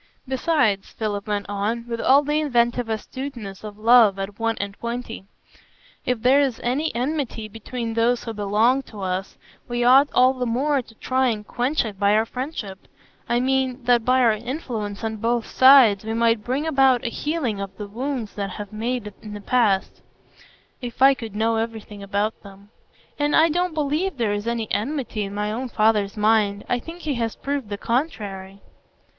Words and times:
Besides," 0.27 0.89
Philip 0.89 1.27
went 1.27 1.45
on, 1.47 1.85
with 1.87 2.01
all 2.01 2.23
the 2.23 2.39
inventive 2.39 2.89
astuteness 2.89 3.63
of 3.63 3.77
love 3.77 4.17
at 4.17 4.39
one 4.39 4.57
and 4.59 4.73
twenty, 4.73 5.25
"if 6.07 6.23
there 6.23 6.41
is 6.41 6.59
any 6.63 6.91
enmity 6.95 7.47
between 7.47 7.93
those 7.93 8.23
who 8.23 8.33
belong 8.33 8.81
to 8.81 9.01
us, 9.01 9.37
we 9.67 9.83
ought 9.83 10.09
all 10.15 10.33
the 10.33 10.47
more 10.47 10.81
to 10.81 10.95
try 10.95 11.27
and 11.27 11.45
quench 11.45 11.85
it 11.85 11.99
by 11.99 12.15
our 12.15 12.25
friendship; 12.25 12.87
I 13.29 13.39
mean, 13.39 13.83
that 13.83 14.03
by 14.03 14.21
our 14.21 14.31
influence 14.33 15.03
on 15.03 15.17
both 15.17 15.45
sides 15.45 16.03
we 16.03 16.15
might 16.15 16.43
bring 16.43 16.65
about 16.65 17.05
a 17.05 17.09
healing 17.09 17.61
of 17.61 17.77
the 17.77 17.85
wounds 17.85 18.33
that 18.33 18.49
have 18.49 18.71
been 18.71 18.79
made 18.79 19.13
in 19.21 19.35
the 19.35 19.39
past, 19.41 20.01
if 20.81 21.03
I 21.03 21.13
could 21.13 21.35
know 21.35 21.57
everything 21.57 22.01
about 22.01 22.41
them. 22.41 22.71
And 23.19 23.35
I 23.35 23.49
don't 23.49 23.75
believe 23.75 24.17
there 24.17 24.33
is 24.33 24.47
any 24.47 24.67
enmity 24.71 25.21
in 25.25 25.35
my 25.35 25.51
own 25.51 25.69
father's 25.69 26.17
mind; 26.17 26.65
I 26.67 26.79
think 26.79 27.01
he 27.01 27.13
has 27.21 27.35
proved 27.35 27.69
the 27.69 27.77
contrary." 27.77 28.61